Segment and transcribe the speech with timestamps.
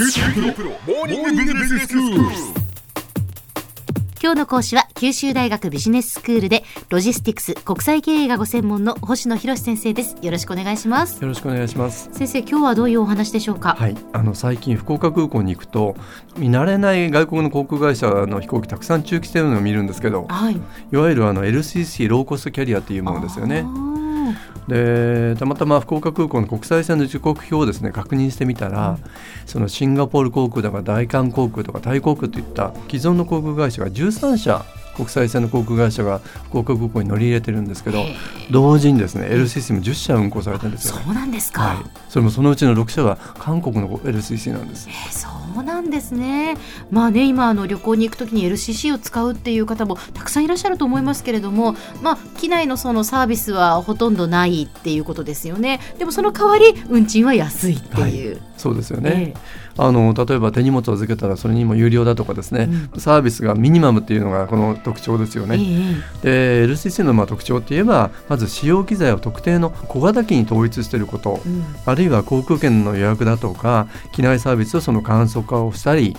[0.00, 0.06] 今
[4.34, 10.16] 日の講師は九州大学ビジネススクールでロジスティクス国際経営がご専門の星野博先生です。
[10.22, 11.20] よろしくお願いします。
[11.20, 12.10] よろしくお願いします。
[12.12, 13.74] 先生今日はどういうお話でしょうか？
[13.76, 15.96] はい、あの最近福岡空港に行くと
[16.36, 20.54] 見慣れない外国の航空会社の飛行機たくさん駐機してるのを見るんですけど、はい。
[20.92, 23.64] いわゆるあの LCC ローコストキャリアっていうものですよね。
[23.66, 23.68] あ。
[23.68, 23.97] ー
[24.68, 28.98] でたまたま福岡空港の国際線の時刻表をですね確認してみたら、
[29.46, 34.64] そのシンガポール航空とか大韓航空とかタイ航空といった既存の航空会社が13社
[34.98, 38.16] 国際線の航空会社が福岡空港に乗り入れてるんですけどへ
[38.50, 41.02] 同時にですね LCC も10社運航されてるんですよね。
[41.04, 41.76] そうなんですか、はい、
[42.08, 44.88] それもそのうちの6社は韓国の LCC なんです。
[44.88, 46.56] えーそうなんですね。
[46.90, 55.80] まあね今あの旅行に行くときに LCC を使うっていう方もたくさんいらっしゃると思いますけれども、まあ機内のそのサービスはほとんどないっていうことですよね。
[55.98, 58.40] でもその代わり運賃は安いっていう。
[58.58, 59.40] そうですよね、え
[59.78, 62.68] あの例えば手荷物を預けたらそれにも有料だとかですね、
[62.98, 65.96] サービスがミニマムっていうのがこの特徴ですよええね。
[66.24, 66.64] え。
[66.66, 71.64] で LCC のまあ特徴っていえばまず使用機材を特定の小型機に統一していること、うん。
[71.86, 76.16] あるいは航空券の予約だとか機内サービスをその簡素化をしたり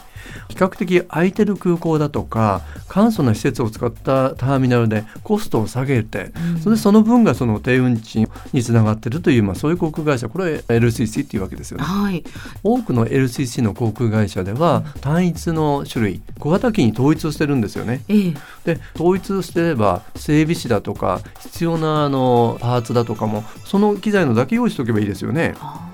[0.49, 11.83] 比較的空いてる空港だとか簡素な施設を使ったターミナルでコストを下げて、それでその分がその低運賃につながっているという、まあ、そういう航空会社これ LCC っていうわけですよね。
[11.83, 12.23] はい。
[12.63, 18.01] 多くの LCC の航空会社では単一の種類小型機に統一をしてるんですよね。
[18.07, 18.33] ええ
[18.65, 25.55] で統一してれば整備士だとか必要なあのパーツだとかもその機材のだけ用意しておけばいいですよね。
[25.59, 25.88] あ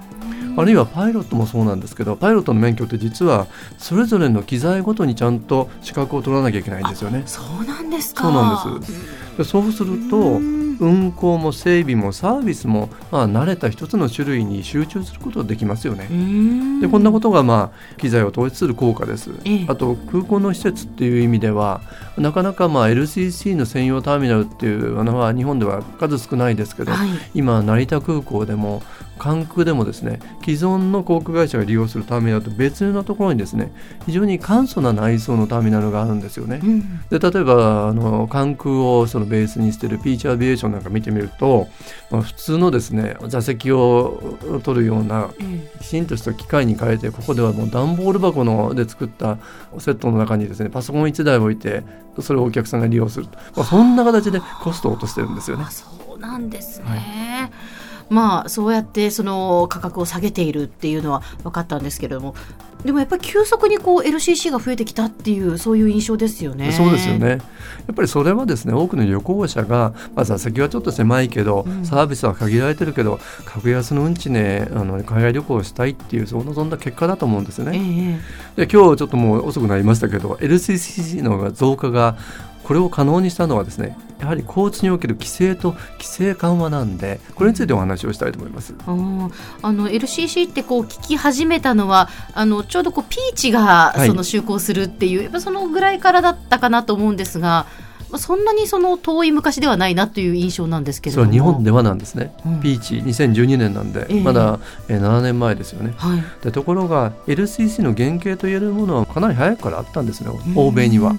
[0.64, 7.24] るいはパイロットもそうなんですけどパイロットの免許って実はそれぞれの機材ごとにちゃんと資格を取らなきゃいけないんですよね。
[7.26, 8.24] そうなんですか。
[8.24, 8.94] そうなんです
[9.38, 16.08] でそうするとうん運航も整備もサービスも、まあ、慣れた一つの種類に集中することができますよね。
[16.10, 21.82] うんでこんなことが、まあ、機材を統一する効果です、ええあと空港の施設っていう意味では
[22.18, 27.10] なかなか、まあ、LCC の専用ターミナルっていうのは日本では数少ないですけど、はい。
[27.34, 28.84] 今成田空港でも
[29.18, 33.72] 関空でもですね既存の航空会社が利用するターミナルと別のところにですね
[34.06, 36.60] 非常に簡素な内装のターミナルがあるんですよね。
[36.64, 41.68] うんで例えばあの関空をそのベースにしているピーチアビエーションなんか見てみると、
[42.10, 49.38] まあ、普通のですね座席を取るようなえきちんとした機械に変えてここではもう段ボール箱ので作った
[49.80, 51.84] セットの中にですねパソコン1台置いて
[52.22, 55.72] それをお客さんが利用すると、まあ、そんな形でコストを落としてるんですよねあ。
[55.72, 57.52] そうなんですね。
[58.10, 62.36] まあそうやってその価格を下げているっていうのは分かったんですけれども
[62.86, 66.72] でもやっぱり急速にこう LCC が増えてきたっていうそういう印象ですよね。
[66.72, 67.30] そうですよね。
[67.30, 67.38] や
[67.92, 78.22] っぱりそれはですね多くの旅行者が、まあ、座席はちょっと狭いけど、うんサービスは限られてるけど格安の運賃であの海外旅行をしたいっていうそのそんな結果だと思うんですよえね。
[78.58, 82.18] えで今日ちょっともう遅くなりましたけど LCC の増加が
[82.64, 88.74] これを可能にしたのはですねやはり交通における規制と規制緩和なんでこれについてお話をしたいと思います。
[88.88, 89.32] うん
[89.62, 97.66] あの LCC ってこう聞き始めたのはあのちょうどこうピーチがはいその就航するっていう、やっぱそのぐらいからだったかなと思うんですが、
[98.10, 101.32] まあそんなにその遠い昔ではないなという印象なんですけれそども。
[101.32, 102.34] 日本ではなんですね。
[102.46, 105.94] うんピーチ2012年なんで、ええまだ、えー7年前ですよね。
[105.98, 106.24] はい。
[106.44, 111.16] でところが LCC の原型といえるものはかなり早くからあったんですね欧米には。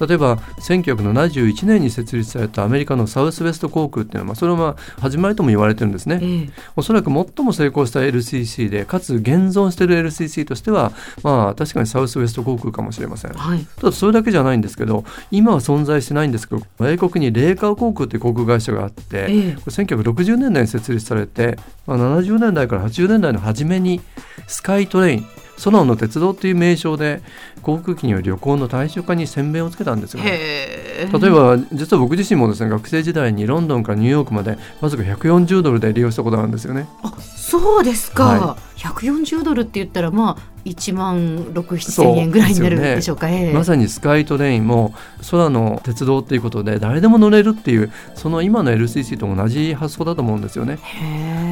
[0.00, 6.18] 例えば1971年に設立されたアメリカのサウスウェスト航空っていうのは、まあ、それはまあ始まりとも言われてるんですね。
[6.22, 10.92] ええおそらく最も成功した LCC でかつ現存している LCC としては
[11.22, 13.32] まあ確かにサウスウェスト航空かもしれません。
[13.32, 13.66] はい。
[13.76, 24.00] ただそれだけじゃないんですけど今は存在してないんですけど米国にレーカー航空という航空会社があって、ええこれ1960年代に設立されて、まあ、70年代から80年代の初めに
[24.46, 25.26] スカイトレイン
[25.62, 27.22] 空の鉄道という名称で
[27.62, 30.30] 航空機による旅行の対象化に先鞭をつけたんですよね。
[30.30, 36.88] 例えば実は僕自身もですね学生時代にロンドンからニューヨークまでわずか140ドルで利用したことがあるんですよね。
[37.02, 43.28] あそうですか、は140ドルって言ったらまあ1万6、7そう千円ぐらいになるですよねでしょうか。
[43.28, 44.94] ええまさにスカイトレインも
[45.30, 50.78] 空の鉄道っていうことで誰でも乗れるっていうその今の LCC と同じ発想だと思うんですよね。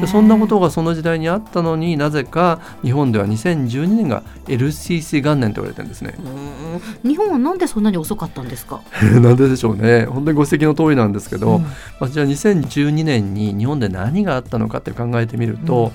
[0.01, 6.15] でそんなことがその時代にあったのになぜか日本では2012年が LCC 元年と言われてるんですね。
[6.17, 8.81] うん日本はなんでそんなに遅かったんですか？
[9.21, 11.61] なんででしょうね本当にご指摘の通りなんですけど、うん
[11.99, 15.91] まあ、じゃあ2012年に日本で何があったのかって考えてみると、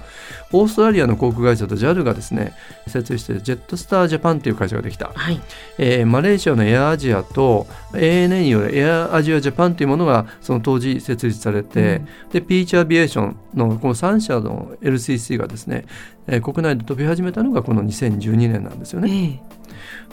[0.52, 2.55] オーストラリアの航空会社と JAL がですね
[2.87, 5.41] 設設してジェットスタージャパンという会社ができた、はい
[5.79, 15.85] えーマレーシアのエアアジアと ANA によるエアアジアジャパンというものがその当時設立されて、でピーチアビエーションのこの3社の LCC がですね、
[16.26, 19.41] えー国内で飛び始めたのがこの2012年なんですよね。
[19.43, 19.59] ええ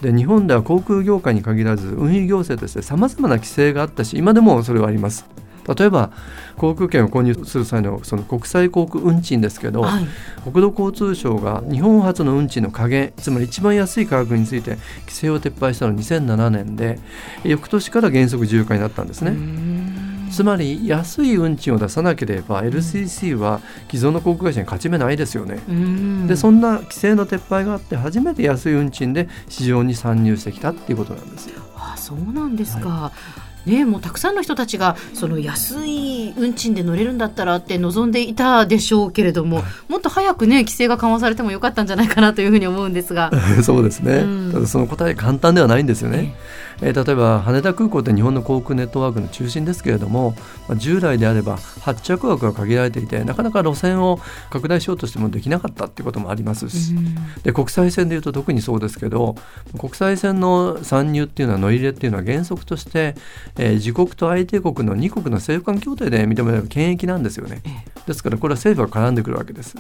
[0.01, 5.25] で日本では航空業界に限らず運輸行政としてさまざまな規制があったし今でもそれはあります。
[5.73, 6.12] 例えば
[6.57, 10.06] 航空券を購入する際のその国際航空運賃ですけど、はい
[10.44, 17.00] 国土交通省が日本初の運賃の加減つまり一番安い価格について規制を撤廃したのは2007年で
[17.44, 19.31] 翌年から原則自由化になったんですね。
[19.31, 25.59] んつまり安い運賃を出さなければ LCC は既存の航空会社に勝ち目ないですよね。
[26.27, 31.62] でそんな規制の撤廃があって初めて安い運賃で市場に参入してきたっていうことなんですよ。
[31.75, 33.12] あそうなんですか。
[33.65, 43.31] ね、もうたくさんの人たちがその安い運賃で乗れるんだったらって望んでいたでしょうけれども、もっと早くね規制が緩和されてもよかったんじゃないかなというふうに思うんですが。
[43.63, 46.35] そうですね、うんただその答え簡単ではないんですよね。
[46.81, 50.36] えー例えば羽田空港って日本の航空ネットワークの中心ですけれども、
[50.68, 54.19] まあ、従来であれば発着枠が限られていてなかなか路線を
[54.50, 57.16] 拡大しようとしてもできなかったっていうこともありますし、うん。
[57.44, 59.36] で国際線でいうと特にそうですけど
[59.77, 63.16] 国際線の参入っていうのは乗り入れっていうのは原則として、
[63.57, 67.62] えー自国と相手国の2国の政府間協定で認められる権益なんですよね。
[67.66, 69.75] えですからこれは政府が絡んでくるわけです。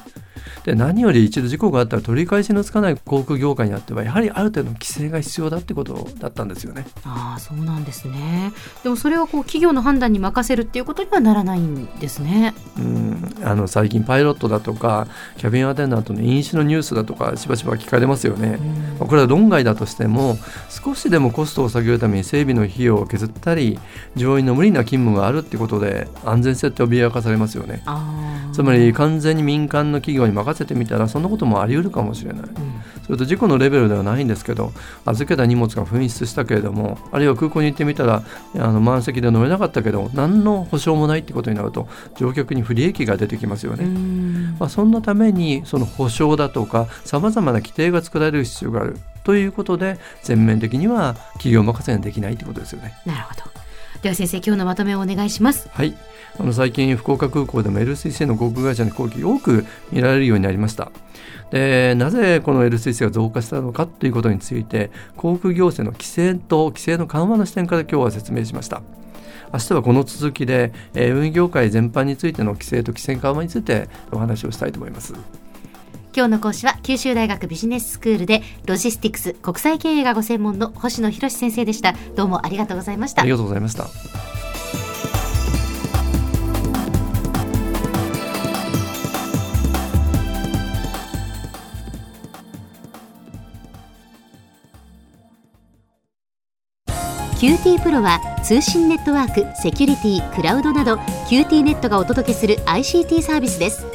[0.63, 6.87] で何より一度事故があったら取り返しのつかない航空業界にあってはやはりある程度の規制が必要だってことだったんですよね。
[7.03, 8.51] ああそうなんですね。
[8.83, 12.55] でもそれはこう企業の判断に任せるっていうことにはならないんですね。
[12.77, 15.07] うんあの最近パイロットだとか
[15.37, 18.57] キャビンアテンダントの飲酒のニュースだとかしばしば聞かれますよね。
[18.99, 20.37] まあこれは論外だとしても
[20.69, 23.77] 少しでもコストを下げるために整備の費用を削ったり
[24.15, 27.83] 乗員の無理な勤務があるってことで安全性って脅かされますよね。
[27.85, 28.14] あー
[28.53, 32.41] つまり完全に民間の企業に任せてみたらそんなこともあり得るかもしれない。
[32.41, 32.75] うん
[33.05, 34.71] それと事故のレベルではないんですけど
[35.05, 38.23] 預けた荷物が紛失したけれどもあるいは空港に行ってみたら
[38.55, 43.85] あの満席で乗れなかったけど何の保証もないってことになると乗客に不利益が出てきますようね。
[43.85, 52.93] んまあ、そんなためにその保証だとかさまざまな規定が作られる必要があるということで全面的には企業任せにできないってことですよね。
[53.05, 53.64] なるほど。
[54.05, 55.67] では先生今日のまとめをお願いします。
[55.73, 55.97] はい、
[56.39, 60.91] あの最近福岡空港でも LCC の航空会社の飛行機多く見られるようになりました。
[61.49, 68.83] でなぜこの LCC が増加したのかということについて航空行政の規制と規制の緩和の視点から今日は説明しました。
[69.51, 75.15] 明日はこの続きで、えー運輸業界全般についての規制と規制緩和についてお話をしたいと思います。
[76.15, 81.93] 今日の講師は九州大学ビジネススクールでロジスティクス国際経営がご専門の星野博先生でした。
[82.15, 83.31] どうもありがとうございましたあり。
[83.31, 83.85] がとうございました。
[97.37, 100.95] QT PRO は通信ネットワーク、セキュリティ、クラウドなど
[101.29, 103.94] QT ネットがお届けする ICT サービスです。